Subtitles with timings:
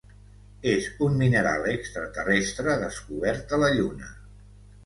[0.69, 4.11] És un mineral extraterrestre descobert a la Lluna.